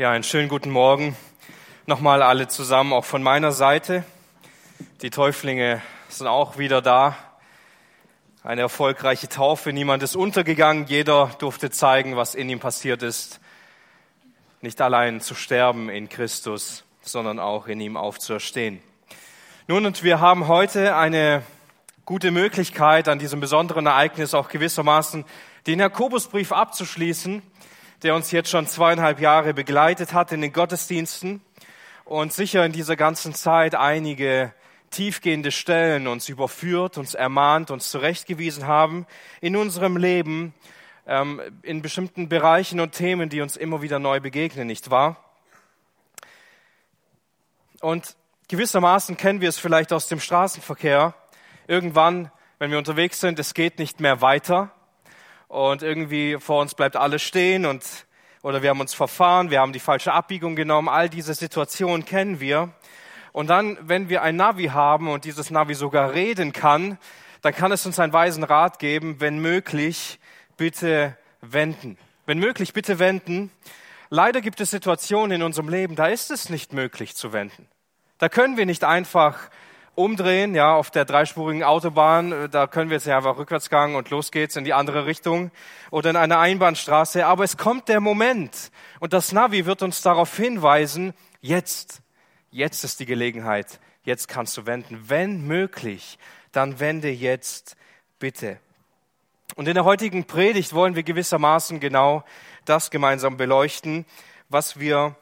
[0.00, 1.14] Ja, einen schönen guten Morgen
[1.84, 4.02] nochmal alle zusammen, auch von meiner Seite.
[5.02, 7.16] Die Täuflinge sind auch wieder da.
[8.42, 13.40] Eine erfolgreiche Taufe, niemand ist untergegangen, jeder durfte zeigen, was in ihm passiert ist.
[14.62, 18.80] Nicht allein zu sterben in Christus, sondern auch in ihm aufzuerstehen.
[19.66, 21.42] Nun, und wir haben heute eine
[22.06, 25.26] gute Möglichkeit, an diesem besonderen Ereignis auch gewissermaßen
[25.66, 27.42] den Jakobusbrief abzuschließen
[28.02, 31.42] der uns jetzt schon zweieinhalb Jahre begleitet hat in den Gottesdiensten
[32.04, 34.52] und sicher in dieser ganzen Zeit einige
[34.90, 39.06] tiefgehende Stellen uns überführt, uns ermahnt, uns zurechtgewiesen haben
[39.40, 40.54] in unserem Leben,
[41.06, 45.16] ähm, in bestimmten Bereichen und Themen, die uns immer wieder neu begegnen, nicht wahr?
[47.80, 48.16] Und
[48.48, 51.14] gewissermaßen kennen wir es vielleicht aus dem Straßenverkehr.
[51.66, 54.72] Irgendwann, wenn wir unterwegs sind, es geht nicht mehr weiter
[55.50, 57.84] und irgendwie vor uns bleibt alles stehen und
[58.42, 62.40] oder wir haben uns verfahren, wir haben die falsche Abbiegung genommen, all diese Situationen kennen
[62.40, 62.70] wir.
[63.32, 66.96] Und dann, wenn wir ein Navi haben und dieses Navi sogar reden kann,
[67.42, 70.18] dann kann es uns einen weisen Rat geben, wenn möglich,
[70.56, 71.98] bitte wenden.
[72.24, 73.50] Wenn möglich, bitte wenden.
[74.08, 77.68] Leider gibt es Situationen in unserem Leben, da ist es nicht möglich zu wenden.
[78.18, 79.50] Da können wir nicht einfach
[80.04, 84.10] umdrehen, ja, auf der dreispurigen Autobahn, äh, da können wir jetzt ja einfach Rückwärtsgang und
[84.10, 85.50] los geht's in die andere Richtung
[85.90, 87.26] oder in einer Einbahnstraße.
[87.26, 92.02] Aber es kommt der Moment und das Navi wird uns darauf hinweisen, jetzt,
[92.50, 95.04] jetzt ist die Gelegenheit, jetzt kannst du wenden.
[95.08, 96.18] Wenn möglich,
[96.52, 97.76] dann wende jetzt
[98.18, 98.58] bitte.
[99.56, 102.24] Und in der heutigen Predigt wollen wir gewissermaßen genau
[102.64, 104.06] das gemeinsam beleuchten,
[104.48, 105.16] was wir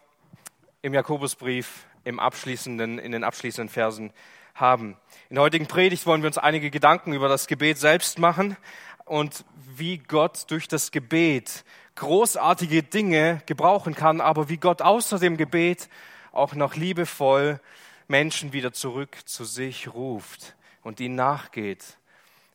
[0.82, 4.12] im Jakobusbrief im abschließenden, in den abschließenden Versen
[4.60, 4.96] haben.
[5.28, 8.56] In der heutigen Predigt wollen wir uns einige Gedanken über das Gebet selbst machen
[9.04, 9.44] und
[9.76, 11.64] wie Gott durch das Gebet
[11.94, 15.88] großartige Dinge gebrauchen kann, aber wie Gott außer dem Gebet
[16.32, 17.60] auch noch liebevoll
[18.06, 21.84] Menschen wieder zurück zu sich ruft und ihnen nachgeht,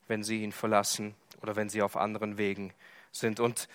[0.08, 2.72] wenn sie ihn verlassen oder wenn sie auf anderen Wegen
[3.12, 3.38] sind.
[3.38, 3.68] Und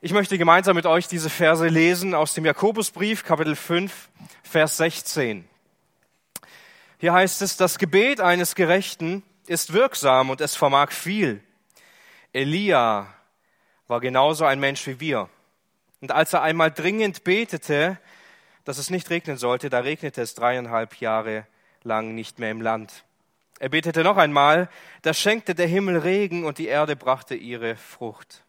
[0.00, 4.08] ich möchte gemeinsam mit euch diese Verse lesen aus dem Jakobusbrief, Kapitel 5,
[4.42, 5.48] Vers 16.
[6.98, 11.42] Hier heißt es, das Gebet eines Gerechten ist wirksam und es vermag viel.
[12.32, 13.06] Elia
[13.86, 15.28] war genauso ein Mensch wie wir.
[16.00, 17.98] Und als er einmal dringend betete,
[18.64, 21.46] dass es nicht regnen sollte, da regnete es dreieinhalb Jahre
[21.82, 23.04] lang nicht mehr im Land.
[23.58, 24.68] Er betete noch einmal,
[25.02, 28.44] da schenkte der Himmel Regen und die Erde brachte ihre Frucht.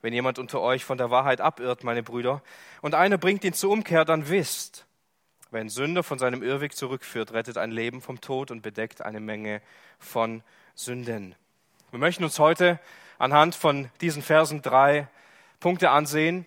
[0.00, 2.42] Wenn jemand unter euch von der Wahrheit abirrt, meine Brüder,
[2.82, 4.86] und einer bringt ihn zur Umkehr, dann wisst,
[5.52, 9.20] Wer einen Sünder von seinem Irrweg zurückführt, rettet ein Leben vom Tod und bedeckt eine
[9.20, 9.60] Menge
[9.98, 10.42] von
[10.74, 11.34] Sünden.
[11.90, 12.80] Wir möchten uns heute
[13.18, 15.08] anhand von diesen Versen drei
[15.60, 16.46] Punkte ansehen,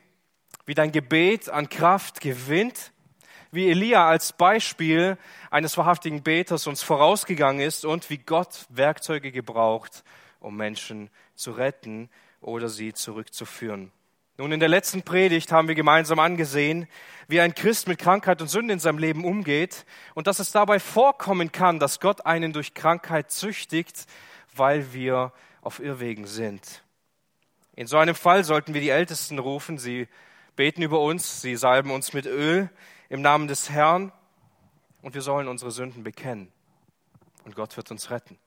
[0.65, 2.93] wie dein Gebet an Kraft gewinnt,
[3.51, 5.19] wie Elia als Beispiel
[5.51, 10.03] eines wahrhaftigen Beters uns vorausgegangen ist und wie Gott Werkzeuge gebraucht,
[10.39, 12.09] um Menschen zu retten
[12.41, 13.91] oder sie zurückzuführen.
[14.37, 16.87] Nun, in der letzten Predigt haben wir gemeinsam angesehen,
[17.29, 20.79] wie ein Christ mit Krankheit und Sünde in seinem Leben umgeht und dass es dabei
[20.79, 24.07] vorkommen kann, dass Gott einen durch Krankheit züchtigt,
[24.53, 25.31] weil wir
[25.61, 26.83] auf Irrwegen sind.
[27.77, 30.09] In so einem Fall sollten wir die Ältesten rufen, sie
[30.57, 32.69] beten über uns, sie salben uns mit Öl
[33.07, 34.11] im Namen des Herrn
[35.01, 36.51] und wir sollen unsere Sünden bekennen
[37.45, 38.37] und Gott wird uns retten.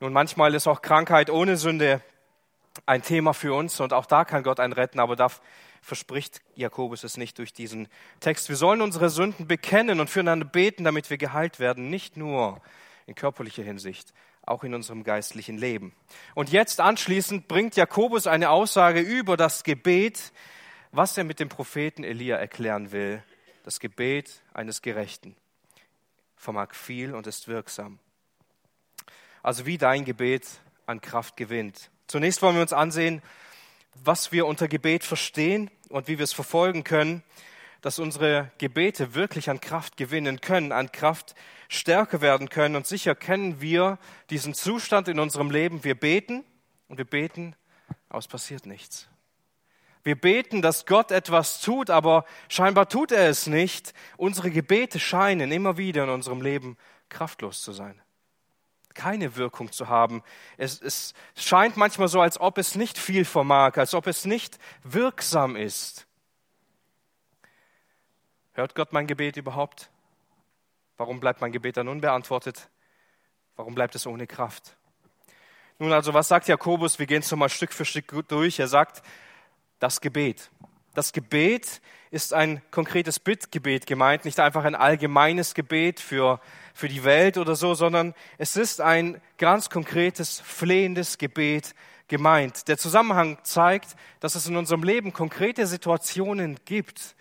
[0.00, 2.02] Nun, manchmal ist auch Krankheit ohne Sünde
[2.86, 5.28] ein Thema für uns und auch da kann Gott einen retten, aber da
[5.82, 7.88] verspricht Jakobus es nicht durch diesen
[8.20, 8.48] Text.
[8.48, 12.60] Wir sollen unsere Sünden bekennen und füreinander beten, damit wir geheilt werden, nicht nur
[13.06, 14.12] in körperlicher Hinsicht,
[14.42, 15.94] auch in unserem geistlichen Leben.
[16.34, 20.32] Und jetzt anschließend bringt Jakobus eine Aussage über das Gebet,
[20.92, 23.22] was er mit dem Propheten Elia erklären will.
[23.62, 25.36] Das Gebet eines Gerechten
[26.36, 27.98] vermag viel und ist wirksam.
[29.42, 30.46] Also wie dein Gebet
[30.86, 31.90] an Kraft gewinnt.
[32.08, 33.20] Zunächst wollen wir uns ansehen,
[33.94, 37.22] was wir unter Gebet verstehen und wie wir es verfolgen können,
[37.82, 41.34] dass unsere Gebete wirklich an Kraft gewinnen können, an Kraft
[41.68, 42.76] stärker werden können.
[42.76, 43.98] Und sicher kennen wir
[44.30, 45.84] diesen Zustand in unserem Leben.
[45.84, 46.44] Wir beten
[46.88, 47.54] und wir beten,
[48.08, 49.06] aber es passiert nichts.
[50.02, 53.92] Wir beten, dass Gott etwas tut, aber scheinbar tut er es nicht.
[54.16, 56.78] Unsere Gebete scheinen immer wieder in unserem Leben
[57.10, 58.00] kraftlos zu sein
[58.98, 60.24] keine Wirkung zu haben.
[60.56, 64.58] Es, es scheint manchmal so, als ob es nicht viel vermag, als ob es nicht
[64.82, 66.08] wirksam ist.
[68.54, 69.88] Hört Gott mein Gebet überhaupt?
[70.96, 72.68] Warum bleibt mein Gebet dann unbeantwortet?
[73.54, 74.76] Warum bleibt es ohne Kraft?
[75.78, 76.98] Nun also, was sagt Jakobus?
[76.98, 78.58] Wir gehen es nochmal Stück für Stück durch.
[78.58, 79.02] Er sagt,
[79.78, 80.50] das Gebet.
[80.94, 81.80] Das Gebet
[82.10, 86.40] ist ein konkretes Bittgebet gemeint, nicht einfach ein allgemeines Gebet für,
[86.74, 91.74] für die Welt oder so, sondern es ist ein ganz konkretes, flehendes Gebet
[92.08, 92.68] gemeint.
[92.68, 97.14] Der Zusammenhang zeigt, dass es in unserem Leben konkrete Situationen gibt,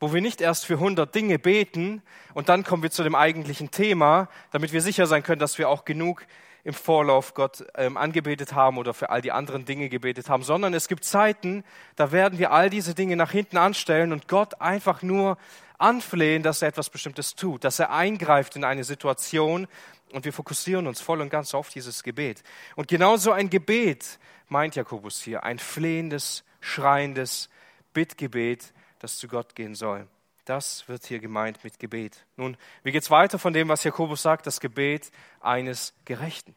[0.00, 2.02] wo wir nicht erst für 100 Dinge beten
[2.34, 5.68] und dann kommen wir zu dem eigentlichen Thema, damit wir sicher sein können, dass wir
[5.68, 6.26] auch genug
[6.64, 10.74] im Vorlauf Gott ähm, angebetet haben oder für all die anderen Dinge gebetet haben, sondern
[10.74, 11.64] es gibt Zeiten,
[11.96, 15.38] da werden wir all diese Dinge nach hinten anstellen und Gott einfach nur
[15.78, 19.66] anflehen, dass er etwas Bestimmtes tut, dass er eingreift in eine Situation
[20.12, 22.42] und wir fokussieren uns voll und ganz auf dieses Gebet.
[22.76, 24.18] Und genauso ein Gebet
[24.48, 27.48] meint Jakobus hier, ein flehendes, schreiendes
[27.92, 30.06] Bittgebet, das zu Gott gehen soll.
[30.44, 32.24] Das wird hier gemeint mit Gebet.
[32.36, 36.54] Nun, wie geht's weiter von dem, was Jakobus sagt, das Gebet eines Gerechten?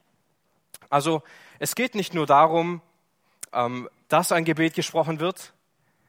[0.90, 1.22] Also,
[1.60, 2.82] es geht nicht nur darum,
[3.54, 5.54] ähm, dass ein Gebet gesprochen wird,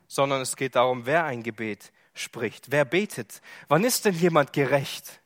[0.09, 3.43] sondern es geht darum, wer ein Gebet spricht, wer betet.
[3.69, 5.21] Wann ist denn jemand gerecht?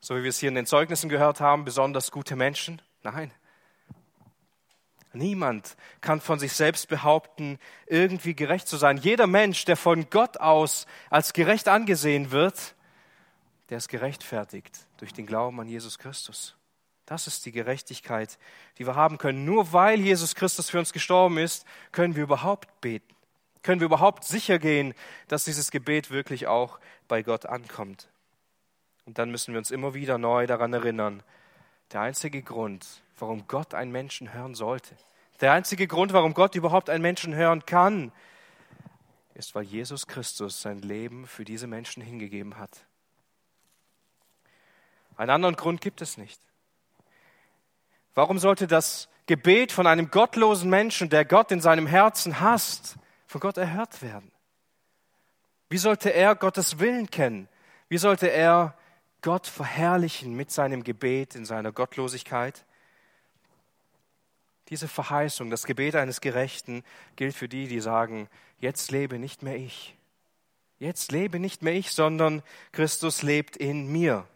[0.00, 2.82] So wie wir es hier in den Zeugnissen gehört haben, besonders gute Menschen?
[3.02, 3.32] Nein,
[5.16, 8.96] Niemand kann von sich selbst behaupten, irgendwie gerecht zu sein.
[8.96, 12.74] Jeder Mensch, der von Gott aus als gerecht angesehen wird,
[13.68, 16.56] der ist gerechtfertigt durch den Glauben an Jesus Christus.
[17.06, 18.38] Das ist die Gerechtigkeit,
[18.78, 19.44] die wir haben können.
[19.44, 23.14] Nur weil Jesus Christus für uns gestorben ist, können wir überhaupt beten.
[23.62, 24.94] Können wir überhaupt sicher gehen,
[25.28, 26.78] dass dieses Gebet wirklich auch
[27.08, 28.08] bei Gott ankommt.
[29.06, 31.22] Und dann müssen wir uns immer wieder neu daran erinnern,
[31.92, 34.96] der einzige Grund, warum Gott einen Menschen hören sollte,
[35.40, 38.12] der einzige Grund, warum Gott überhaupt einen Menschen hören kann,
[39.34, 42.86] ist, weil Jesus Christus sein Leben für diese Menschen hingegeben hat.
[45.16, 46.40] Einen anderen Grund gibt es nicht.
[48.14, 52.96] Warum sollte das Gebet von einem gottlosen Menschen, der Gott in seinem Herzen hasst,
[53.26, 54.30] von Gott erhört werden?
[55.68, 57.48] Wie sollte er Gottes Willen kennen?
[57.88, 58.74] Wie sollte er
[59.20, 62.64] Gott verherrlichen mit seinem Gebet in seiner Gottlosigkeit?
[64.68, 66.82] Diese Verheißung, das Gebet eines Gerechten
[67.14, 68.28] gilt für die, die sagen,
[68.58, 69.96] jetzt lebe nicht mehr ich.
[70.78, 72.42] Jetzt lebe nicht mehr ich, sondern
[72.72, 74.26] Christus lebt in mir.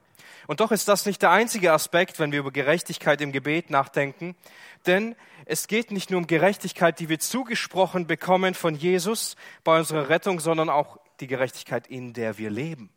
[0.47, 4.35] Und doch ist das nicht der einzige Aspekt, wenn wir über Gerechtigkeit im Gebet nachdenken,
[4.87, 10.09] denn es geht nicht nur um Gerechtigkeit, die wir zugesprochen bekommen von Jesus bei unserer
[10.09, 12.91] Rettung, sondern auch die Gerechtigkeit, in der wir leben,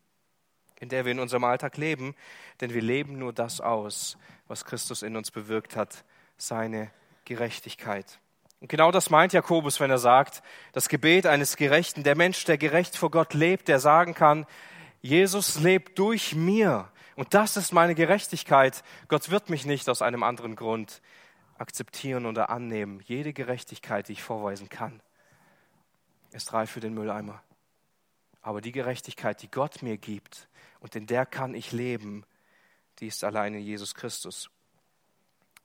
[0.80, 2.14] in der wir in unserem Alltag leben,
[2.60, 4.16] denn wir leben nur das aus,
[4.48, 6.04] was Christus in uns bewirkt hat,
[6.36, 6.90] seine
[7.24, 8.18] Gerechtigkeit.
[8.60, 10.42] Und genau das meint Jakobus, wenn er sagt,
[10.72, 14.46] das Gebet eines Gerechten, der Mensch, der gerecht vor Gott lebt, der sagen kann,
[15.02, 18.82] Jesus lebt durch mir und das ist meine Gerechtigkeit.
[19.08, 21.02] Gott wird mich nicht aus einem anderen Grund
[21.58, 23.00] akzeptieren oder annehmen.
[23.04, 25.02] Jede Gerechtigkeit, die ich vorweisen kann,
[26.32, 27.42] ist reif für den Mülleimer.
[28.40, 30.48] Aber die Gerechtigkeit, die Gott mir gibt
[30.80, 32.24] und in der kann ich leben,
[32.98, 34.50] die ist alleine Jesus Christus.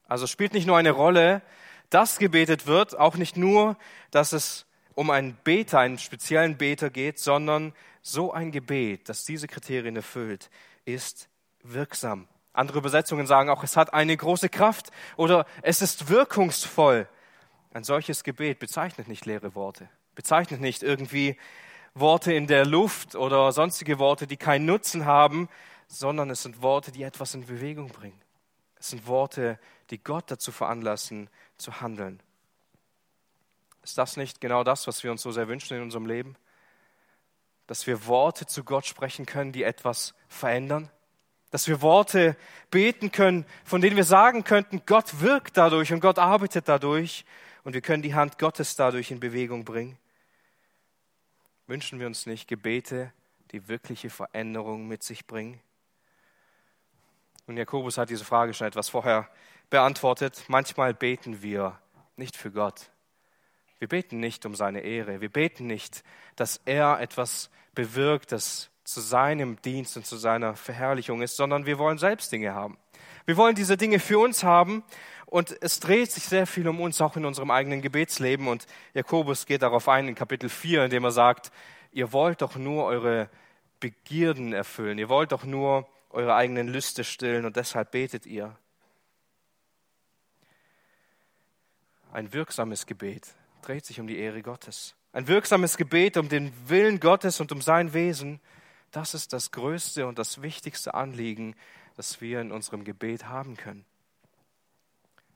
[0.09, 1.41] Also spielt nicht nur eine Rolle,
[1.89, 3.77] dass gebetet wird, auch nicht nur,
[4.11, 4.65] dass es
[4.95, 10.49] um einen Beter, einen speziellen Beter geht, sondern so ein Gebet, das diese Kriterien erfüllt,
[10.83, 11.29] ist
[11.63, 12.27] wirksam.
[12.53, 17.07] Andere Übersetzungen sagen auch, es hat eine große Kraft oder es ist wirkungsvoll.
[17.71, 21.37] Ein solches Gebet bezeichnet nicht leere Worte, bezeichnet nicht irgendwie
[21.93, 25.49] Worte in der Luft oder sonstige Worte, die keinen Nutzen haben,
[25.87, 28.19] sondern es sind Worte, die etwas in Bewegung bringen.
[28.79, 32.21] Es sind Worte, die Gott dazu veranlassen, zu handeln.
[33.83, 36.35] Ist das nicht genau das, was wir uns so sehr wünschen in unserem Leben?
[37.67, 40.89] Dass wir Worte zu Gott sprechen können, die etwas verändern?
[41.51, 42.37] Dass wir Worte
[42.69, 47.25] beten können, von denen wir sagen könnten, Gott wirkt dadurch und Gott arbeitet dadurch
[47.63, 49.97] und wir können die Hand Gottes dadurch in Bewegung bringen?
[51.65, 53.13] Wünschen wir uns nicht Gebete,
[53.51, 55.59] die wirkliche Veränderung mit sich bringen?
[57.47, 59.27] Und Jakobus hat diese Frage schon etwas vorher
[59.69, 60.43] beantwortet.
[60.47, 61.79] Manchmal beten wir
[62.15, 62.89] nicht für Gott.
[63.79, 65.21] Wir beten nicht um seine Ehre.
[65.21, 66.03] Wir beten nicht,
[66.35, 71.77] dass er etwas bewirkt, das zu seinem Dienst und zu seiner Verherrlichung ist, sondern wir
[71.77, 72.77] wollen selbst Dinge haben.
[73.25, 74.83] Wir wollen diese Dinge für uns haben
[75.27, 78.47] und es dreht sich sehr viel um uns, auch in unserem eigenen Gebetsleben.
[78.47, 81.51] Und Jakobus geht darauf ein in Kapitel 4, indem er sagt,
[81.91, 83.29] ihr wollt doch nur eure
[83.79, 84.97] Begierden erfüllen.
[84.97, 88.57] Ihr wollt doch nur eure eigenen Lüste stillen und deshalb betet ihr.
[92.11, 94.95] Ein wirksames Gebet dreht sich um die Ehre Gottes.
[95.13, 98.39] Ein wirksames Gebet um den Willen Gottes und um sein Wesen,
[98.91, 101.55] das ist das größte und das wichtigste Anliegen,
[101.95, 103.85] das wir in unserem Gebet haben können.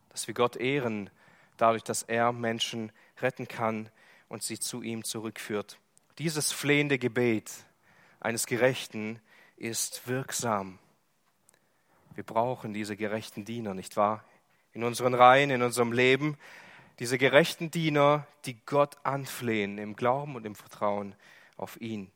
[0.09, 1.09] Dass wir Gott ehren,
[1.57, 3.89] dadurch, dass er Menschen retten kann
[4.27, 5.77] und sie zu ihm zurückführt.
[6.17, 7.51] Dieses flehende Gebet
[8.19, 9.19] eines Gerechten
[9.57, 10.79] ist wirksam.
[12.15, 14.23] Wir brauchen diese gerechten Diener, nicht wahr?
[14.71, 16.37] In unseren Reihen, in unserem Leben,
[16.99, 21.15] diese gerechten Diener, die Gott anflehen im Glauben und im Vertrauen
[21.57, 22.11] auf ihn.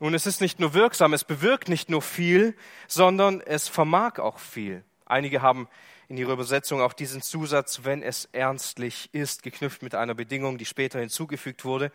[0.00, 4.38] Nun, es ist nicht nur wirksam, es bewirkt nicht nur viel, sondern es vermag auch
[4.38, 4.84] viel.
[5.06, 5.68] Einige haben
[6.08, 10.64] in ihrer Übersetzung auch diesen Zusatz, wenn es ernstlich ist, geknüpft mit einer Bedingung, die
[10.64, 11.90] später hinzugefügt wurde.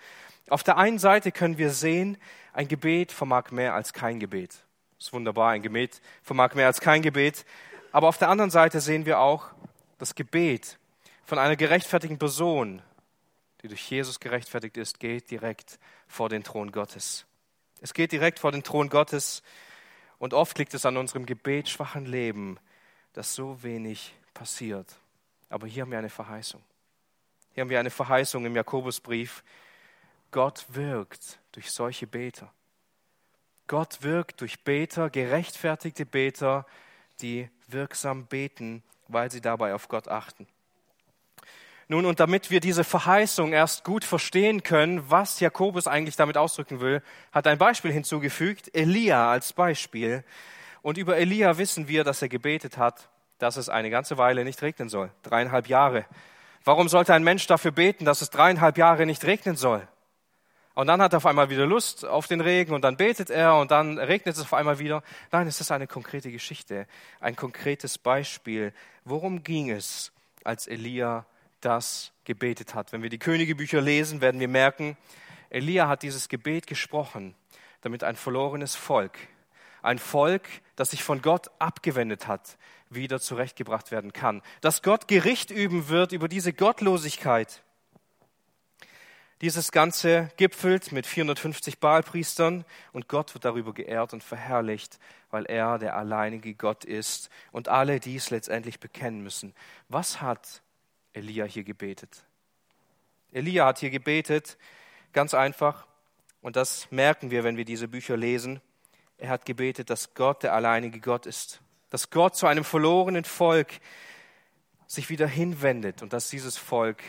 [0.50, 2.17] Auf der einen Seite können wir sehen,
[2.51, 4.51] ein Gebet vermag mehr als kein Gebet.
[4.98, 7.46] Das ist wunderbar, ein Gebet vermag mehr als kein Gebet.
[7.91, 9.48] Aber auf der anderen Seite sehen wir auch,
[9.98, 10.77] das Gebet
[11.25, 12.82] von einer gerechtfertigten Person,
[13.62, 17.25] die durch Jesus gerechtfertigt ist, geht direkt vor den Thron Gottes.
[17.82, 19.44] Es geht direkt vor den Thron Gottes
[20.20, 22.58] und oft liegt es an unserem gebetschwachen Leben,
[23.13, 24.96] dass so wenig passiert.
[25.50, 26.62] Aber hier haben wir eine Verheißung.
[27.53, 29.44] Hier haben wir eine Verheißung im Jakobusbrief.
[30.32, 32.51] Gott wirkt durch solche Beter.
[33.68, 36.65] Gott wirkt durch Beter, gerechtfertigte Beter,
[37.22, 40.48] die wirksam beten, weil sie dabei auf Gott achten.
[41.88, 46.80] Nun, und damit wir diese Verheißung erst gut verstehen können, was Jakobus eigentlich damit ausdrücken
[46.80, 50.24] will, hat ein Beispiel hinzugefügt, Elia als Beispiel.
[50.82, 54.62] Und über Elia wissen wir, dass er gebetet hat, dass es eine ganze Weile nicht
[54.62, 55.12] regnen soll.
[55.24, 56.06] Dreieinhalb Jahre.
[56.63, 59.86] Warum sollte ein Mensch dafür beten, dass es dreieinhalb Jahre nicht regnen soll?
[60.75, 63.58] Und dann hat er auf einmal wieder Lust auf den Regen und dann betet er
[63.58, 65.04] und dann regnet es auf einmal wieder.
[65.32, 66.88] Nein, es ist eine konkrete Geschichte,
[67.20, 68.74] ein konkretes Beispiel.
[69.06, 70.12] Worum ging es,
[70.44, 71.25] als Elia
[71.65, 72.91] das gebetet hat.
[72.91, 74.98] Wenn wir die Königebücher lesen, werden wir merken,
[75.50, 77.36] Elia hat dieses Gebet gesprochen,
[77.82, 79.17] damit ein verlorenes Volk,
[79.82, 82.58] ein Volk, das sich von Gott abgewendet hat,
[82.89, 84.41] wieder zurechtgebracht werden kann.
[84.62, 87.62] Dass Gott Gericht üben wird über diese Gottlosigkeit.
[89.41, 95.00] Dieses Ganze gipfelt mit 450 Baalpriestern und Gott wird darüber geehrt und verherrlicht,
[95.32, 99.53] weil er der alleinige Gott ist und alle dies letztendlich bekennen müssen.
[99.89, 100.62] Was hat
[101.13, 102.25] Elia hier gebetet.
[103.32, 104.58] Elia hat hier gebetet,
[105.12, 105.88] ganz einfach,
[106.41, 108.62] und das merken wir, wenn wir diese Bücher lesen.
[109.17, 113.79] Er hat gebetet, dass Gott der alleinige Gott ist, dass Gott zu einem verlorenen Volk
[114.88, 117.01] sich wieder hinwendet und dass dieses Volk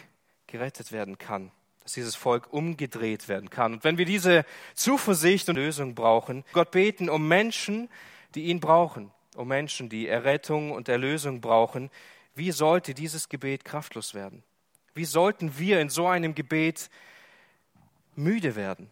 [0.47, 1.51] gerettet werden kann,
[1.83, 3.75] dass dieses Volk umgedreht werden kann.
[3.75, 4.45] Und wenn wir diese
[4.75, 7.91] Zuversicht und Lösung brauchen, Gott beten um Menschen,
[8.37, 11.91] die ihn brauchen, um Menschen, die Errettung und Erlösung brauchen,
[12.35, 14.43] wie sollte dieses Gebet kraftlos werden?
[14.95, 16.91] Wie sollten wir in so einem Gebet
[18.15, 18.91] müde werden?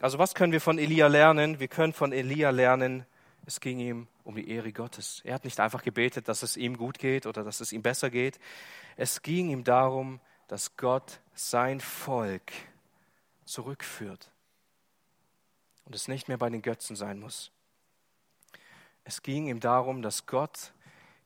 [0.00, 1.60] Also was können wir von Elia lernen?
[1.60, 3.06] Wir können von Elia lernen,
[3.44, 5.20] es ging ihm um die Ehre Gottes.
[5.24, 8.08] Er hat nicht einfach gebetet, dass es ihm gut geht oder dass es ihm besser
[8.08, 8.38] geht.
[8.96, 12.52] Es ging ihm darum, dass Gott sein Volk
[13.44, 14.30] zurückführt
[15.84, 17.50] und es nicht mehr bei den Götzen sein muss.
[19.04, 20.72] Es ging ihm darum, dass Gott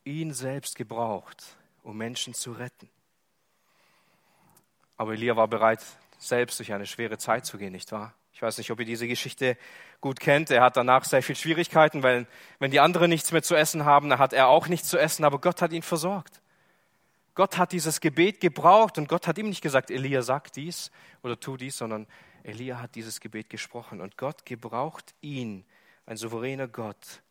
[0.06, 1.44] ihn selbst gebraucht,
[1.82, 2.88] um Menschen zu retten.
[4.96, 5.84] Aber Elia war bereit,
[6.18, 8.14] selbst durch eine schwere Zeit zu gehen, nicht wahr?
[8.32, 9.56] Ich weiß nicht, ob ihr diese Geschichte
[10.00, 10.50] gut kennt.
[10.50, 12.26] Er hat danach sehr viel Schwierigkeiten, weil
[12.58, 15.24] wenn die anderen nichts mehr zu essen haben, dann hat er auch nichts zu essen,
[15.24, 16.40] aber Gott hat ihn versorgt.
[17.34, 20.90] Gott hat dieses Gebet gebraucht und Gott hat ihm nicht gesagt, Elia sag dies
[21.22, 22.06] oder tu dies, sondern
[22.44, 25.64] Elia hat dieses Gebet gesprochen und Gott gebraucht ihn,
[26.06, 27.22] ein souveräner Gott.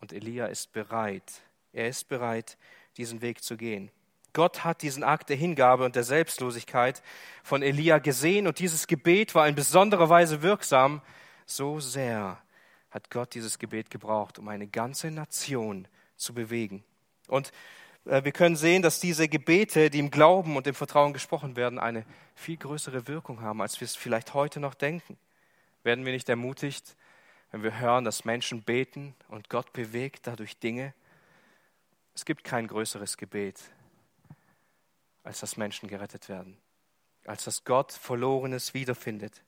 [0.00, 2.58] Und Elia ist bereit, er ist bereit,
[2.96, 3.90] diesen Weg zu gehen.
[4.32, 7.02] Gott hat diesen Akt der Hingabe und der Selbstlosigkeit
[7.42, 11.02] von Elia gesehen und dieses Gebet war in besonderer Weise wirksam.
[11.46, 12.40] So sehr
[12.90, 16.84] hat Gott dieses Gebet gebraucht, um eine ganze Nation zu bewegen.
[17.26, 17.52] Und
[18.04, 21.78] äh, wir können sehen, dass diese Gebete, die im Glauben und im Vertrauen gesprochen werden,
[21.78, 25.18] eine viel größere Wirkung haben, als wir es vielleicht heute noch denken.
[25.82, 26.96] Werden wir nicht ermutigt,
[27.50, 30.94] wenn wir hören, dass Menschen beten und Gott bewegt dadurch Dinge?
[32.18, 33.60] Es gibt kein größeres Gebet,
[35.22, 36.58] als dass Menschen gerettet werden,
[37.24, 39.44] als dass Gott Verlorenes wiederfindet.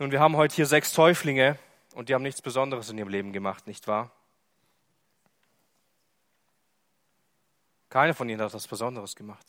[0.00, 1.60] Nun, wir haben heute hier sechs Täuflinge
[1.94, 4.10] und die haben nichts Besonderes in ihrem Leben gemacht, nicht wahr?
[7.88, 9.46] Keiner von ihnen hat etwas Besonderes gemacht.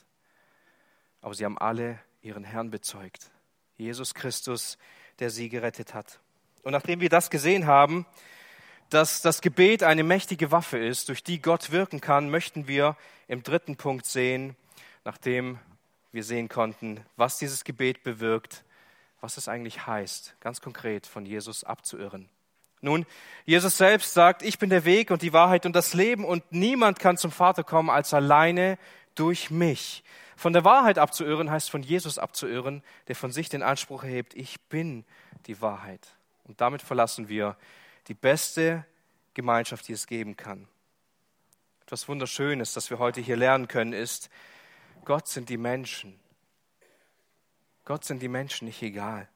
[1.21, 3.31] Aber sie haben alle ihren Herrn bezeugt.
[3.77, 4.77] Jesus Christus,
[5.17, 6.19] der sie gerettet hat.
[6.61, 8.05] Und nachdem wir das gesehen haben,
[8.89, 12.95] dass das Gebet eine mächtige Waffe ist, durch die Gott wirken kann, möchten wir
[13.27, 14.55] im dritten Punkt sehen,
[15.03, 15.59] nachdem
[16.11, 18.63] wir sehen konnten, was dieses Gebet bewirkt,
[19.21, 22.29] was es eigentlich heißt, ganz konkret von Jesus abzuirren.
[22.81, 23.05] Nun,
[23.45, 26.99] Jesus selbst sagt, ich bin der Weg und die Wahrheit und das Leben und niemand
[26.99, 28.77] kann zum Vater kommen als alleine
[29.15, 30.03] durch mich.
[30.35, 34.61] Von der Wahrheit abzuirren heißt von Jesus abzuirren, der von sich den Anspruch erhebt, ich
[34.61, 35.05] bin
[35.47, 36.07] die Wahrheit.
[36.43, 37.57] Und damit verlassen wir
[38.07, 38.85] die beste
[39.33, 40.67] Gemeinschaft, die es geben kann.
[41.81, 44.29] Etwas Wunderschönes, das wir heute hier lernen können, ist,
[45.03, 46.19] Gott sind die Menschen.
[47.83, 49.29] Gott sind die Menschen nicht egal.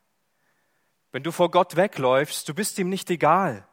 [1.12, 3.68] Wenn du vor Gott wegläufst, du bist ihm nicht egal.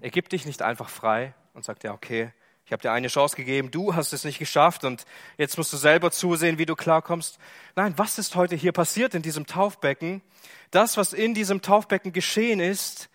[0.00, 2.32] Er gibt dich nicht einfach frei und sagt, ja, okay,
[2.64, 5.04] ich habe dir eine Chance gegeben, du hast es nicht geschafft und
[5.36, 7.38] jetzt musst du selber zusehen, wie du klarkommst.
[7.74, 10.22] Nein, was ist heute hier passiert in diesem Taufbecken?
[10.70, 13.10] Das, was in diesem Taufbecken geschehen ist,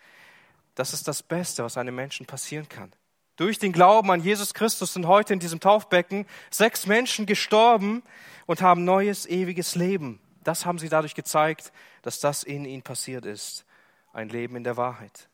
[0.74, 2.92] das ist das Beste, was einem Menschen passieren kann.
[3.36, 8.02] Durch den Glauben an Jesus Christus sind heute in diesem Taufbecken sechs Menschen gestorben
[8.46, 10.20] und haben neues, ewiges Leben.
[10.44, 13.64] Das haben sie dadurch gezeigt, dass das in ihnen passiert ist.
[14.12, 15.28] Ein Leben in der Wahrheit.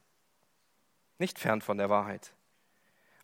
[1.18, 2.32] Nicht fern von der Wahrheit.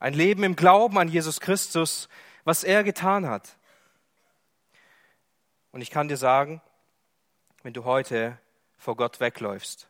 [0.01, 2.09] Ein Leben im Glauben an Jesus Christus,
[2.45, 3.57] was er getan hat.
[5.73, 6.63] Und ich kann dir sagen,
[7.63, 8.39] wenn du heute
[8.79, 9.89] vor Gott wegläufst,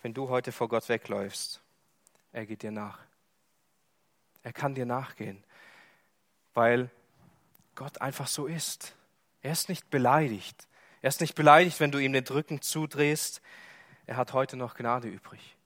[0.00, 1.60] wenn du heute vor Gott wegläufst,
[2.32, 2.98] er geht dir nach.
[4.42, 5.44] Er kann dir nachgehen,
[6.54, 6.90] weil
[7.74, 8.94] Gott einfach so ist.
[9.42, 10.66] Er ist nicht beleidigt.
[11.02, 13.42] Er ist nicht beleidigt, wenn du ihm den Rücken zudrehst.
[14.06, 15.56] Er hat heute noch Gnade übrig.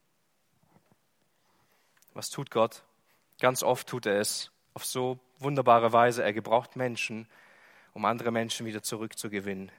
[2.12, 2.82] Was tut Gott?
[3.40, 6.22] Ganz oft tut er es auf so wunderbare Weise.
[6.22, 7.26] Er gebraucht Menschen,
[7.94, 9.72] um andere Menschen wieder zurückzugewinnen.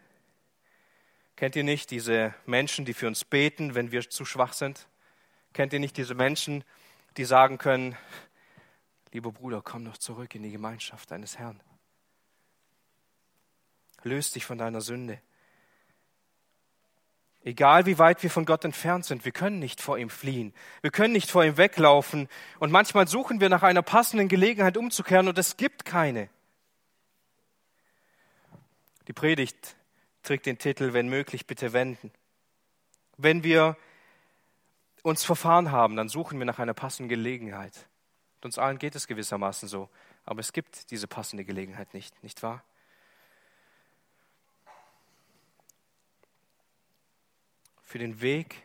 [1.36, 4.88] Kennt ihr nicht diese Menschen, die für uns beten, wenn wir zu schwach sind?
[5.54, 6.64] Kennt ihr nicht diese Menschen,
[7.18, 7.96] die sagen können,
[9.12, 11.62] lieber Bruder, komm doch zurück in die Gemeinschaft deines Herrn.
[14.04, 15.22] Löst dich von deiner Sünde.
[17.44, 20.54] Egal wie weit wir von Gott entfernt sind, wir können nicht vor ihm fliehen.
[20.82, 22.28] Wir können nicht vor ihm weglaufen.
[22.60, 26.30] Und manchmal suchen wir nach einer passenden Gelegenheit umzukehren und es gibt keine.
[29.08, 29.76] Die Predigt
[30.22, 32.12] trägt den Titel, wenn möglich, bitte wenden.
[33.18, 33.76] Wenn wir
[35.02, 37.88] uns verfahren haben, dann suchen wir nach einer passenden Gelegenheit.
[38.36, 39.90] Und uns allen geht es gewissermaßen so.
[40.26, 42.64] Aber es gibt diese passende Gelegenheit nicht, nicht wahr?
[47.92, 48.56] Für den Weg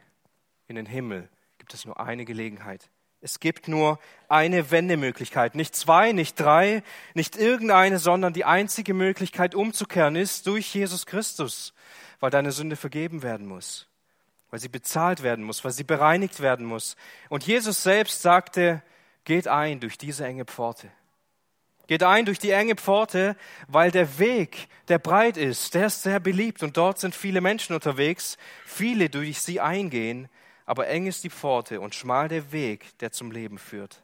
[0.69, 2.91] in den Himmel gibt es nur eine Gelegenheit.
[3.21, 9.57] Es gibt nur eine Wendemöglichkeit, nicht zwei, nicht drei, nicht irgendeine, sondern die einzige Möglichkeit
[9.57, 11.75] umzukehren ist durch Jesus Christus,
[12.21, 13.89] weil deine Sünde vergeben werden muss,
[14.51, 16.95] weil sie bezahlt werden muss, weil sie bereinigt werden muss.
[17.29, 18.81] Und Jesus selbst sagte,
[19.25, 20.89] geht ein durch diese enge Pforte.
[21.87, 23.37] Geht ein durch die enge Pforte,
[23.69, 27.75] weil der Weg, der breit ist, der ist sehr beliebt und dort sind viele Menschen
[27.75, 30.29] unterwegs, viele durch sie eingehen,
[30.65, 34.03] aber eng ist die Pforte und schmal der Weg, der zum Leben führt.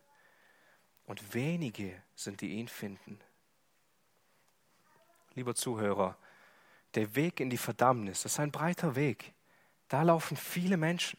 [1.07, 3.19] Und wenige sind, die ihn finden.
[5.35, 6.17] Lieber Zuhörer,
[6.95, 9.33] der Weg in die Verdammnis, das ist ein breiter Weg.
[9.89, 11.19] Da laufen viele Menschen.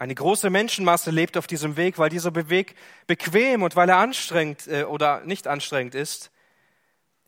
[0.00, 2.74] Eine große Menschenmasse lebt auf diesem Weg, weil dieser Weg
[3.06, 6.30] bequem und weil er anstrengend äh, oder nicht anstrengend ist.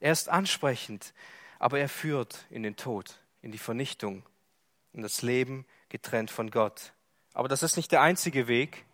[0.01, 1.13] Er ist ansprechend,
[1.59, 4.23] aber er führt in den Tod, in die Vernichtung,
[4.95, 6.95] in das Leben getrennt von Gott.
[7.35, 8.87] Aber das ist nicht der einzige Weg.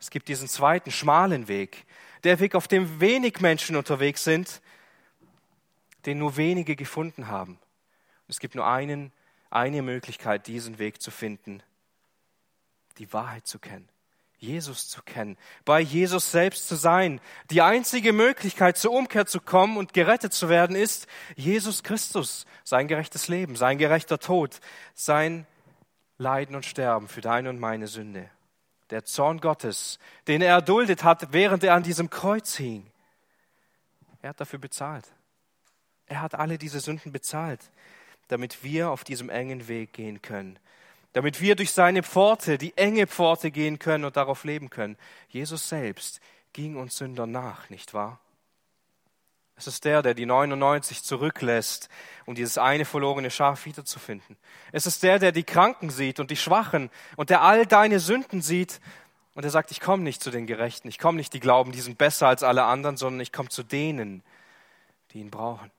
[0.00, 1.86] Es gibt diesen zweiten, schmalen Weg.
[2.24, 4.60] Der Weg, auf dem wenig Menschen unterwegs sind,
[6.04, 7.60] den nur wenige gefunden haben.
[8.26, 9.12] Es gibt nur einen,
[9.50, 11.62] eine Möglichkeit, diesen Weg zu finden
[12.98, 13.88] die Wahrheit zu kennen,
[14.38, 17.20] Jesus zu kennen, bei Jesus selbst zu sein.
[17.50, 22.88] Die einzige Möglichkeit zur Umkehr zu kommen und gerettet zu werden ist Jesus Christus, sein
[22.88, 24.60] gerechtes Leben, sein gerechter Tod,
[24.94, 25.46] sein
[26.18, 28.30] Leiden und Sterben für deine und meine Sünde.
[28.90, 32.86] Der Zorn Gottes, den er erduldet hat, während er an diesem Kreuz hing.
[34.20, 35.06] Er hat dafür bezahlt.
[36.06, 37.60] Er hat alle diese Sünden bezahlt,
[38.28, 40.58] damit wir auf diesem engen Weg gehen können
[41.14, 44.98] damit wir durch seine Pforte, die enge Pforte gehen können und darauf leben können.
[45.28, 46.20] Jesus selbst
[46.52, 48.20] ging uns Sünder nach, nicht wahr?
[49.56, 51.88] Es ist der, der die 99 zurücklässt,
[52.26, 54.36] um dieses eine verlorene Schaf wiederzufinden.
[54.72, 58.42] Es ist der, der die Kranken sieht und die Schwachen und der all deine Sünden
[58.42, 58.80] sieht
[59.34, 61.80] und er sagt, ich komme nicht zu den Gerechten, ich komme nicht, die glauben, die
[61.80, 64.24] sind besser als alle anderen, sondern ich komme zu denen,
[65.12, 65.70] die ihn brauchen.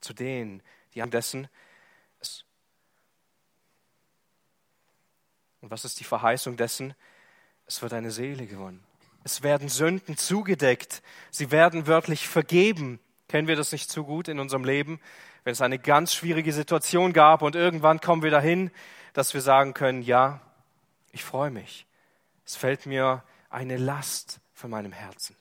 [0.00, 1.48] Zu denen, die an dessen
[5.60, 6.94] Und was ist die Verheißung dessen?
[7.66, 8.82] Es wird eine Seele gewonnen.
[9.24, 11.02] Es werden Sünden zugedeckt.
[11.30, 13.00] Sie werden wörtlich vergeben.
[13.28, 15.00] Kennen wir das nicht zu gut in unserem Leben?
[15.44, 18.70] Wenn es eine ganz schwierige Situation gab und irgendwann kommen wir dahin,
[19.12, 20.40] dass wir sagen können, ja,
[21.12, 21.86] ich freue mich.
[22.44, 25.36] Es fällt mir eine Last von meinem Herzen,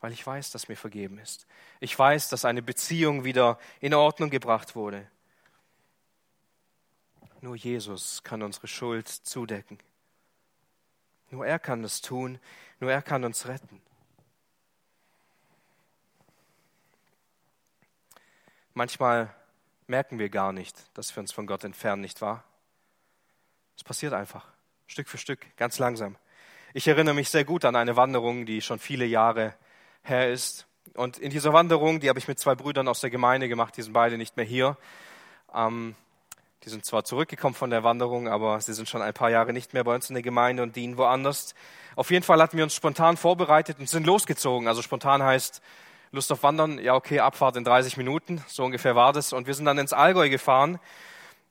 [0.00, 1.46] weil ich weiß, dass mir vergeben ist.
[1.80, 5.06] Ich weiß, dass eine Beziehung wieder in Ordnung gebracht wurde.
[7.40, 9.78] Nur Jesus kann unsere Schuld zudecken.
[11.30, 12.38] Nur er kann das tun,
[12.80, 13.80] nur er kann uns retten.
[18.74, 19.34] Manchmal
[19.86, 22.44] merken wir gar nicht, dass wir uns von Gott entfernen, nicht wahr?
[23.76, 24.46] Es passiert einfach,
[24.86, 26.16] Stück für Stück, ganz langsam.
[26.74, 29.54] Ich erinnere mich sehr gut an eine Wanderung, die schon viele Jahre
[30.02, 30.66] her ist.
[30.94, 33.82] Und in dieser Wanderung, die habe ich mit zwei Brüdern aus der Gemeinde gemacht, die
[33.82, 34.76] sind beide nicht mehr hier.
[35.54, 35.94] Ähm,
[36.64, 39.74] die sind zwar zurückgekommen von der Wanderung, aber sie sind schon ein paar Jahre nicht
[39.74, 41.54] mehr bei uns in der Gemeinde und dienen woanders.
[41.96, 44.68] Auf jeden Fall hatten wir uns spontan vorbereitet und sind losgezogen.
[44.68, 45.62] Also spontan heißt
[46.10, 49.32] Lust auf Wandern, ja okay, Abfahrt in 30 Minuten, so ungefähr war das.
[49.32, 50.80] Und wir sind dann ins Allgäu gefahren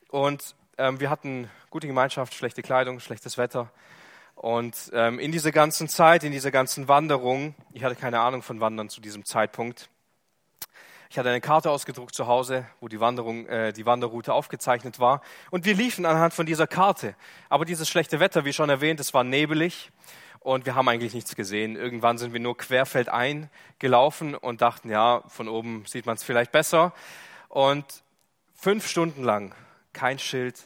[0.10, 3.72] und ähm, wir hatten gute Gemeinschaft, schlechte Kleidung, schlechtes Wetter.
[4.36, 8.60] Und ähm, in dieser ganzen Zeit, in dieser ganzen Wanderung, ich hatte keine Ahnung von
[8.60, 9.89] Wandern zu diesem Zeitpunkt,
[11.10, 15.22] ich hatte eine Karte ausgedruckt zu Hause, wo die Wanderung, äh, die Wanderroute aufgezeichnet war.
[15.52, 17.15] Und wir liefen anhand von dieser Karte.
[17.50, 19.91] Aber dieses schlechte Wetter, wie schon erwähnt, es war nebelig
[20.39, 21.76] und wir haben eigentlich nichts gesehen.
[21.76, 26.52] Irgendwann sind wir nur querfeldein gelaufen und dachten, ja, von oben sieht man es vielleicht
[26.52, 26.93] besser.
[27.50, 27.86] Und
[28.56, 29.54] fünf Stunden lang
[29.93, 30.63] kein Schild,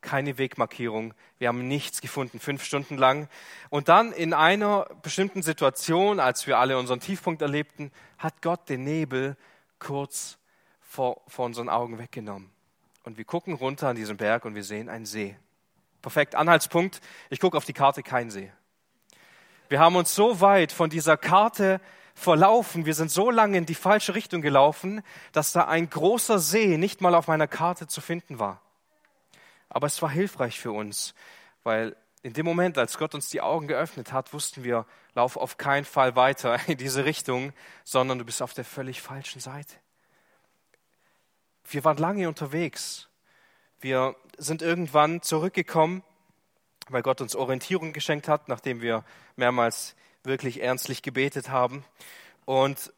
[0.00, 1.14] keine Wegmarkierung.
[1.38, 3.28] Wir haben nichts gefunden, fünf Stunden lang.
[3.70, 8.84] Und dann in einer bestimmten Situation, als wir alle unseren Tiefpunkt erlebten, hat Gott den
[8.84, 9.36] Nebel
[9.78, 10.38] kurz
[10.80, 12.50] vor, vor unseren Augen weggenommen.
[13.04, 15.36] Und wir gucken runter an diesen Berg und wir sehen einen See.
[16.02, 17.00] Perfekt, Anhaltspunkt.
[17.30, 18.52] Ich gucke auf die Karte, kein See.
[19.68, 21.80] Wir haben uns so weit von dieser Karte
[22.14, 26.78] verlaufen, wir sind so lange in die falsche Richtung gelaufen, dass da ein großer See
[26.78, 28.62] nicht mal auf meiner Karte zu finden war.
[29.68, 31.14] Aber es war hilfreich für uns,
[31.62, 31.94] weil
[32.26, 34.84] in dem Moment, als Gott uns die Augen geöffnet hat, wussten wir,
[35.14, 37.52] lauf auf keinen Fall weiter in diese Richtung,
[37.84, 39.76] sondern du bist auf der völlig falschen Seite.
[41.70, 43.08] Wir waren lange unterwegs.
[43.78, 46.02] Wir sind irgendwann zurückgekommen,
[46.88, 49.04] weil Gott uns Orientierung geschenkt hat, nachdem wir
[49.36, 51.84] mehrmals wirklich ernstlich gebetet haben.
[52.44, 52.92] Und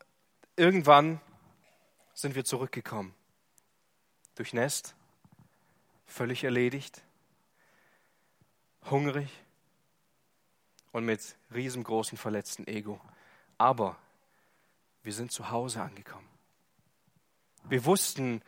[0.56, 1.20] irgendwann
[2.14, 3.14] sind wir zurückgekommen.
[4.36, 4.94] Durchnässt,
[6.06, 7.02] völlig erledigt
[8.90, 9.28] hungrig
[10.92, 13.00] und mit riesengroßen verletzten Ego.
[13.56, 13.96] Aber
[15.02, 16.28] wir sind zu Hause angekommen.
[17.64, 18.42] Wir wussten,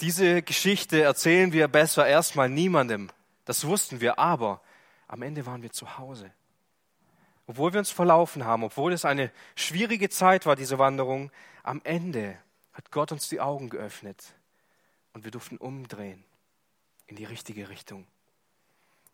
[0.00, 3.10] diese Geschichte erzählen wir besser erstmal niemandem.
[3.44, 4.60] Das wussten wir, aber
[5.06, 6.30] am Ende waren wir zu Hause.
[7.46, 11.30] Obwohl wir uns verlaufen haben, obwohl es eine schwierige Zeit war, diese Wanderung,
[11.62, 12.38] am Ende
[12.72, 14.34] hat Gott uns die Augen geöffnet
[15.14, 16.24] und wir durften umdrehen
[17.06, 18.06] in die richtige Richtung.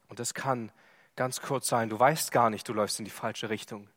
[0.08, 0.70] Und das kann
[1.16, 1.88] ganz kurz sein.
[1.88, 3.88] Du weißt gar nicht, du läufst in die falsche Richtung.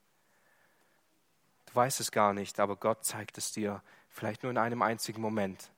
[1.68, 5.22] Du weißt es gar nicht, aber Gott zeigt es dir vielleicht nur in einem einzigen
[5.22, 5.70] Moment.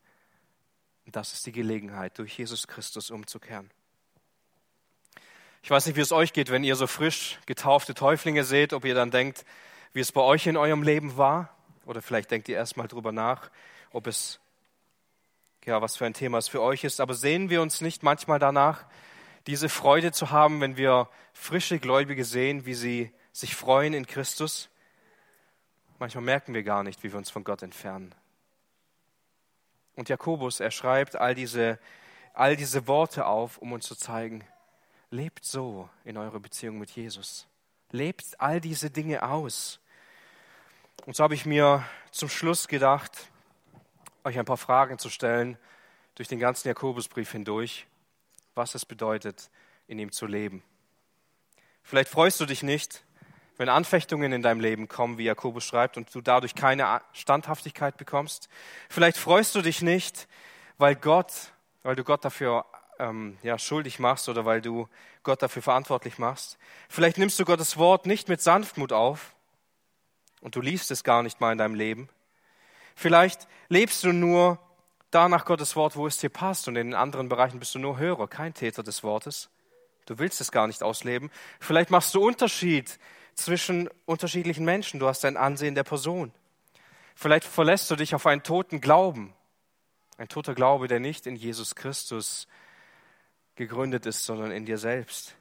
[1.05, 3.69] Und das ist die Gelegenheit, durch Jesus Christus umzukehren.
[5.61, 8.85] Ich weiß nicht, wie es euch geht, wenn ihr so frisch getaufte Täuflinge seht, ob
[8.85, 9.45] ihr dann denkt,
[9.93, 11.53] wie es bei euch in eurem Leben war.
[11.85, 13.49] Oder vielleicht denkt ihr erstmal drüber nach,
[13.91, 14.39] ob es,
[15.65, 17.01] ja, was für ein Thema es für euch ist.
[17.01, 18.85] Aber sehen wir uns nicht manchmal danach,
[19.47, 24.69] diese Freude zu haben, wenn wir frische Gläubige sehen, wie sie sich freuen in Christus.
[25.97, 28.13] Manchmal merken wir gar nicht, wie wir uns von Gott entfernen.
[29.95, 31.79] Und Jakobus, er schreibt all diese,
[32.33, 34.45] all diese Worte auf, um uns zu zeigen,
[35.11, 37.47] lebt so in eurer Beziehung mit Jesus.
[37.91, 39.79] Lebt all diese Dinge aus.
[41.05, 43.29] Und so habe ich mir zum Schluss gedacht,
[44.23, 45.57] euch ein paar Fragen zu stellen
[46.15, 47.87] durch den ganzen Jakobusbrief hindurch
[48.59, 49.49] was es bedeutet,
[49.87, 50.61] in ihm zu leben.
[51.81, 53.03] Vielleicht freust du dich nicht,
[53.57, 58.49] wenn Anfechtungen in deinem Leben kommen, wie Jakobus schreibt, und du dadurch keine Standhaftigkeit bekommst.
[58.89, 60.27] Vielleicht freust du dich nicht,
[60.77, 61.33] weil Gott,
[61.83, 62.65] weil du Gott dafür
[62.99, 64.87] ähm, ja, schuldig machst oder weil du
[65.23, 66.59] Gott dafür verantwortlich machst.
[66.89, 69.33] Vielleicht nimmst du Gottes Wort nicht mit Sanftmut auf
[70.41, 72.09] und du liest es gar nicht mal in deinem Leben.
[72.95, 74.59] Vielleicht lebst du nur
[75.11, 76.67] da nach Gottes Wort, wo es dir passt.
[76.67, 79.49] Und in den anderen Bereichen bist du nur Hörer, kein Täter des Wortes.
[80.05, 81.29] Du willst es gar nicht ausleben.
[81.59, 82.99] Vielleicht machst du Unterschied
[83.35, 84.99] zwischen unterschiedlichen Menschen.
[84.99, 86.31] Du hast ein Ansehen der Person.
[87.15, 89.33] Vielleicht verlässt du dich auf einen toten Glauben.
[90.17, 92.47] Ein toter Glaube, der nicht in Jesus Christus
[93.55, 95.35] gegründet ist, sondern in dir selbst.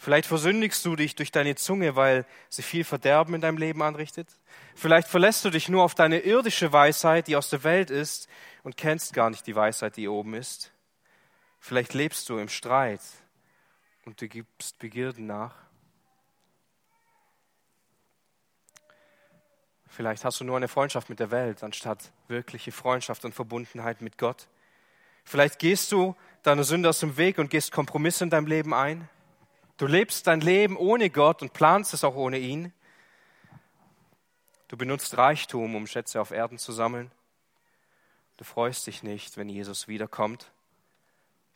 [0.00, 4.28] Vielleicht versündigst du dich durch deine Zunge, weil sie viel Verderben in deinem Leben anrichtet.
[4.76, 8.28] Vielleicht verlässt du dich nur auf deine irdische Weisheit, die aus der Welt ist,
[8.62, 10.72] und kennst gar nicht die Weisheit, die oben ist.
[11.58, 13.00] Vielleicht lebst du im Streit
[14.04, 15.54] und du gibst Begierden nach.
[19.88, 24.16] Vielleicht hast du nur eine Freundschaft mit der Welt, anstatt wirkliche Freundschaft und Verbundenheit mit
[24.16, 24.46] Gott.
[25.24, 29.08] Vielleicht gehst du deiner Sünde aus dem Weg und gehst Kompromisse in deinem Leben ein.
[29.78, 32.72] Du lebst dein Leben ohne Gott und planst es auch ohne ihn.
[34.66, 37.12] Du benutzt Reichtum, um Schätze auf Erden zu sammeln.
[38.36, 40.50] Du freust dich nicht, wenn Jesus wiederkommt.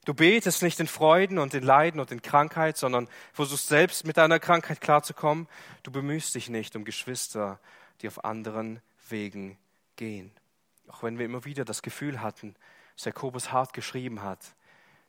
[0.05, 4.17] Du betest nicht in Freuden und in Leiden und in Krankheit, sondern versuchst selbst mit
[4.17, 5.49] deiner Krankheit klarzukommen.
[5.83, 7.59] Du bemühst dich nicht um Geschwister,
[8.01, 9.59] die auf anderen Wegen
[9.97, 10.33] gehen.
[10.89, 12.55] Auch wenn wir immer wieder das Gefühl hatten,
[12.95, 14.55] dass Jakobus hart geschrieben hat,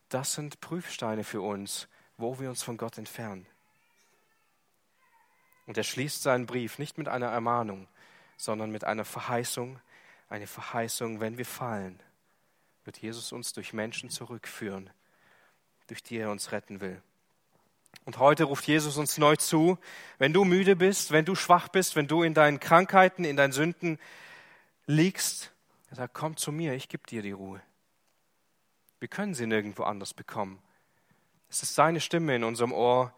[0.10, 3.46] das sind Prüfsteine für uns, wo wir uns von Gott entfernen.
[5.66, 7.88] Und er schließt seinen Brief nicht mit einer Ermahnung,
[8.38, 9.80] sondern mit einer Verheißung,
[10.30, 12.02] eine Verheißung, wenn wir fallen,
[12.86, 14.90] wird Jesus uns durch Menschen zurückführen,
[15.88, 17.02] durch die er uns retten will.
[18.06, 19.78] Und heute ruft Jesus uns neu zu,
[20.18, 23.54] wenn du müde bist, wenn du schwach bist, wenn du in deinen Krankheiten, in deinen
[23.54, 24.00] Sünden
[24.86, 25.52] liegst,
[25.90, 27.62] er sagt, komm zu mir, ich gebe dir die Ruhe.
[29.00, 30.62] Wir können sie nirgendwo anders bekommen.
[31.54, 33.14] Es ist seine Stimme in unserem Ohr,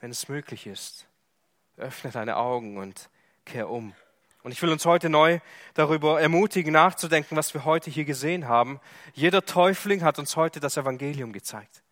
[0.00, 1.06] wenn es möglich ist.
[1.78, 3.08] Öffne deine Augen und
[3.46, 3.94] kehr um.
[4.42, 5.40] Und ich will uns heute neu
[5.72, 8.78] darüber ermutigen, nachzudenken, was wir heute hier gesehen haben.
[9.14, 11.82] Jeder Täufling hat uns heute das Evangelium gezeigt.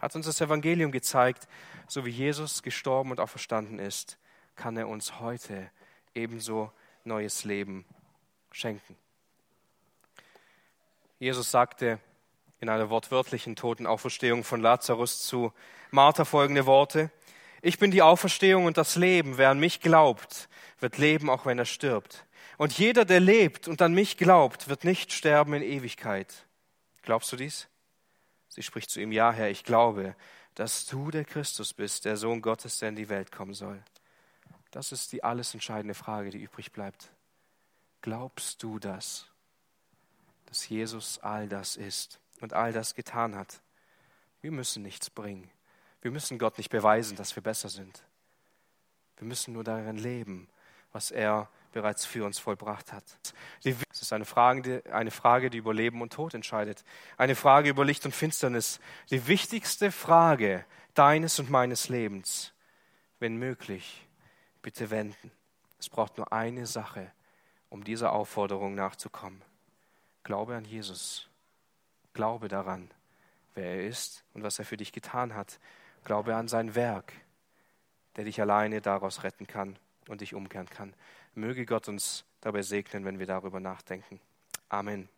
[0.00, 1.46] Hat uns das Evangelium gezeigt,
[1.86, 4.18] so wie Jesus gestorben und auferstanden ist,
[4.56, 5.70] kann er uns heute
[6.16, 6.72] ebenso
[7.04, 7.84] neues Leben
[8.50, 8.96] schenken.
[11.20, 12.00] Jesus sagte
[12.60, 15.52] in einer wortwörtlichen Totenauferstehung von Lazarus zu
[15.90, 17.10] Martha folgende Worte.
[17.62, 19.38] Ich bin die Auferstehung und das Leben.
[19.38, 20.48] Wer an mich glaubt,
[20.80, 22.24] wird leben, auch wenn er stirbt.
[22.58, 26.46] Und jeder, der lebt und an mich glaubt, wird nicht sterben in Ewigkeit.
[27.02, 27.68] Glaubst du dies?
[28.48, 30.16] Sie spricht zu ihm, ja Herr, ich glaube,
[30.54, 33.82] dass du der Christus bist, der Sohn Gottes, der in die Welt kommen soll.
[34.70, 37.10] Das ist die alles entscheidende Frage, die übrig bleibt.
[38.00, 39.26] Glaubst du das,
[40.46, 43.60] dass Jesus all das ist und all das getan hat?
[44.40, 45.50] Wir müssen nichts bringen.
[46.02, 48.04] Wir müssen Gott nicht beweisen, dass wir besser sind.
[49.16, 50.48] Wir müssen nur darin leben,
[50.92, 53.04] was er bereits für uns vollbracht hat.
[53.62, 56.84] Es ist eine Frage, eine Frage, die über Leben und Tod entscheidet.
[57.16, 58.80] Eine Frage über Licht und Finsternis.
[59.10, 62.52] Die wichtigste Frage deines und meines Lebens.
[63.18, 64.06] Wenn möglich,
[64.62, 65.30] bitte wenden.
[65.78, 67.10] Es braucht nur eine Sache,
[67.68, 69.42] um dieser Aufforderung nachzukommen.
[70.22, 71.28] Glaube an Jesus.
[72.16, 72.90] Glaube daran,
[73.54, 75.60] wer er ist und was er für dich getan hat.
[76.02, 77.12] Glaube an sein Werk,
[78.16, 80.94] der dich alleine daraus retten kann und dich umkehren kann.
[81.34, 84.18] Möge Gott uns dabei segnen, wenn wir darüber nachdenken.
[84.70, 85.10] Amen.